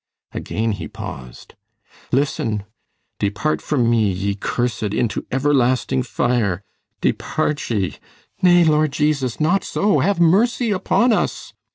Again 0.31 0.71
he 0.71 0.87
paused. 0.87 1.53
"Listen. 2.11 2.63
Depart 3.19 3.61
from 3.61 3.87
me, 3.87 4.09
ye 4.11 4.33
cursed, 4.33 4.81
into 4.95 5.27
everlasting 5.31 6.01
fire. 6.01 6.63
Depart 7.01 7.69
ye! 7.69 7.97
Nay, 8.41 8.63
Lord 8.63 8.93
Jesus! 8.93 9.39
not 9.39 9.63
so! 9.63 9.99
Have 9.99 10.19
mercy 10.19 10.71
upon 10.71 11.13
us!" 11.13 11.53